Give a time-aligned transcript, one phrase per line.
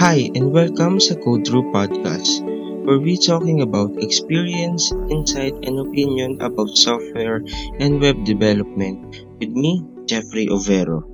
[0.00, 2.40] Hi and welcome sa Code Through Podcast,
[2.88, 7.44] where we talking about experience, insight, and opinion about software
[7.76, 8.96] and web development
[9.36, 11.04] with me, Jeffrey Overo.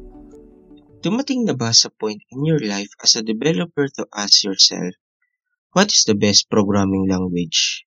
[1.02, 4.94] Dumating na ba sa point in your life as a developer to ask yourself,
[5.74, 7.82] what is the best programming language?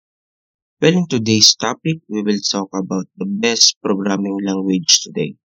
[0.82, 5.38] Well, in today's topic, we will talk about the best programming language today.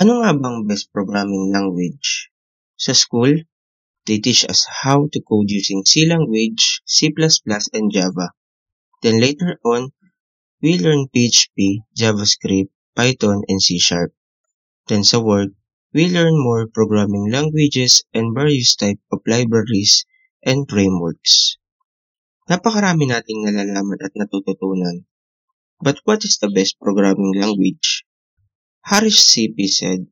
[0.00, 2.32] Ano nga bang best programming language?
[2.80, 3.44] Sa school,
[4.06, 7.12] they teach us how to code using C language, C++,
[7.74, 8.30] and Java.
[9.02, 9.90] Then later on,
[10.62, 14.14] we learn PHP, JavaScript, Python, and C Sharp.
[14.88, 15.50] Then sa work,
[15.92, 20.06] we learn more programming languages and various type of libraries
[20.42, 21.58] and frameworks.
[22.46, 25.04] Napakarami nating nalalaman at natututunan.
[25.82, 28.06] But what is the best programming language?
[28.86, 30.06] Harris CP said,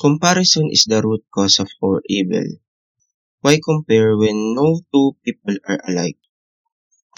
[0.00, 2.46] Comparison is the root cause of all evil.
[3.44, 6.16] Why compare when no two people are alike?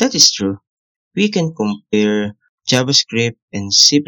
[0.00, 0.58] That is true.
[1.14, 2.36] We can compare
[2.68, 4.02] JavaScript and C++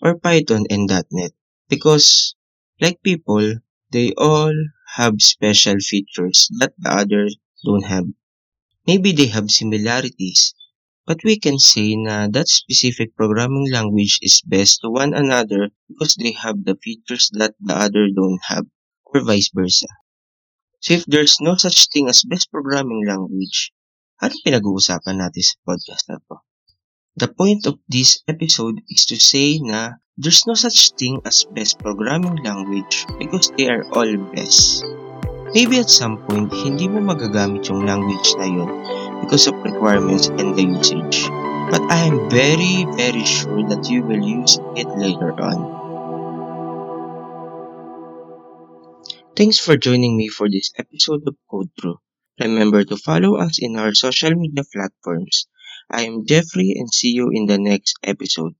[0.00, 1.32] or Python and .NET
[1.68, 2.34] because,
[2.80, 3.56] like people,
[3.90, 4.54] they all
[4.96, 8.06] have special features that the others don't have.
[8.86, 10.54] Maybe they have similarities,
[11.06, 16.14] but we can say na that specific programming language is best to one another because
[16.14, 18.64] they have the features that the other don't have,
[19.04, 19.88] or vice versa.
[20.84, 23.72] So if there's no such thing as best programming language,
[24.20, 26.44] ano pinag-uusapan natin sa podcast na to?
[27.16, 31.80] The point of this episode is to say na there's no such thing as best
[31.80, 34.84] programming language because they are all best.
[35.56, 38.68] Maybe at some point, hindi mo magagamit yung language na yun
[39.24, 41.32] because of requirements and the usage.
[41.72, 45.83] But I am very, very sure that you will use it later on.
[49.36, 51.98] Thanks for joining me for this episode of Code Through.
[52.40, 55.46] Remember to follow us in our social media platforms.
[55.88, 58.54] I am Jeffrey and see you in the next episode.